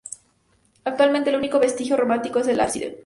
Actualmente, 0.83 1.29
el 1.29 1.35
único 1.35 1.59
vestigio 1.59 1.95
románico 1.95 2.39
es 2.39 2.47
el 2.47 2.59
ábside. 2.59 2.97